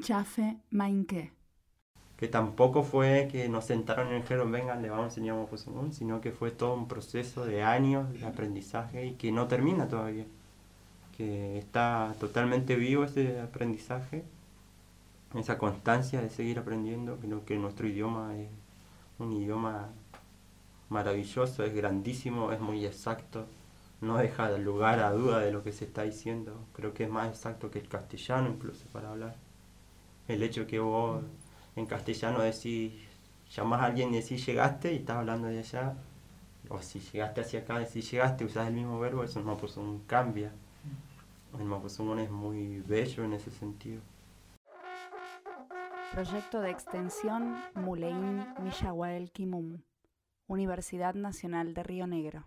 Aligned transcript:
Chafe 0.00 0.58
Mainke. 0.70 1.32
Que 2.16 2.28
tampoco 2.28 2.82
fue 2.82 3.28
que 3.30 3.48
nos 3.48 3.66
sentaron 3.66 4.10
y 4.10 4.16
dijeron, 4.16 4.50
vengan, 4.50 4.80
le 4.80 4.88
vamos 4.88 5.04
a 5.04 5.08
enseñar 5.08 5.36
Mapuzungún, 5.36 5.92
sino 5.92 6.20
que 6.22 6.32
fue 6.32 6.50
todo 6.50 6.74
un 6.74 6.88
proceso 6.88 7.44
de 7.44 7.62
años 7.62 8.10
de 8.12 8.24
aprendizaje 8.26 9.06
y 9.06 9.14
que 9.14 9.32
no 9.32 9.48
termina 9.48 9.86
todavía. 9.86 10.24
Que 11.16 11.58
está 11.58 12.14
totalmente 12.18 12.76
vivo 12.76 13.04
ese 13.04 13.40
aprendizaje, 13.40 14.24
esa 15.34 15.58
constancia 15.58 16.22
de 16.22 16.30
seguir 16.30 16.58
aprendiendo. 16.58 17.18
Creo 17.18 17.44
que 17.44 17.58
nuestro 17.58 17.86
idioma 17.86 18.34
es 18.38 18.48
un 19.18 19.32
idioma 19.32 19.90
maravilloso, 20.88 21.64
es 21.64 21.74
grandísimo, 21.74 22.52
es 22.52 22.60
muy 22.60 22.86
exacto, 22.86 23.46
no 24.00 24.16
deja 24.18 24.50
lugar 24.58 25.00
a 25.00 25.10
duda 25.12 25.40
de 25.40 25.52
lo 25.52 25.62
que 25.62 25.72
se 25.72 25.84
está 25.84 26.02
diciendo. 26.04 26.66
Creo 26.72 26.94
que 26.94 27.04
es 27.04 27.10
más 27.10 27.28
exacto 27.28 27.70
que 27.70 27.78
el 27.78 27.88
castellano 27.88 28.48
incluso 28.48 28.86
para 28.92 29.10
hablar. 29.10 29.36
El 30.28 30.42
hecho 30.42 30.66
que 30.66 30.80
vos 30.80 31.22
en 31.76 31.86
castellano 31.86 32.40
decís, 32.40 32.92
llamás 33.54 33.82
a 33.82 33.84
alguien 33.86 34.12
y 34.12 34.16
decís 34.16 34.44
llegaste 34.44 34.92
y 34.92 34.96
estás 34.96 35.18
hablando 35.18 35.46
de 35.46 35.60
allá, 35.60 35.94
o 36.68 36.80
si 36.80 36.98
llegaste 36.98 37.42
hacia 37.42 37.60
acá, 37.60 37.78
decís 37.78 38.10
llegaste, 38.10 38.44
usás 38.44 38.66
el 38.66 38.74
mismo 38.74 38.98
verbo, 38.98 39.22
eso 39.22 39.38
en 39.38 39.46
Mapuzungún 39.46 40.00
cambia. 40.06 40.52
El 41.58 41.64
Mapuzungún 41.64 42.18
es 42.18 42.30
muy 42.30 42.80
bello 42.80 43.24
en 43.24 43.34
ese 43.34 43.50
sentido. 43.50 44.00
Proyecto 46.12 46.60
de 46.60 46.70
extensión 46.70 47.56
Muleín 47.74 48.46
Millahuel 48.62 49.30
Kimum, 49.30 49.82
Universidad 50.46 51.14
Nacional 51.14 51.74
de 51.74 51.82
Río 51.82 52.06
Negro. 52.06 52.46